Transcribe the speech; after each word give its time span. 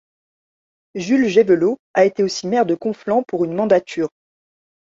Jules 0.95 1.27
Gévelot 1.27 1.79
a 1.93 2.05
été 2.05 2.23
aussi 2.23 2.47
maire 2.47 2.65
de 2.65 2.73
Conflans 2.73 3.21
pour 3.21 3.45
une 3.45 3.53
mandature. 3.53 4.09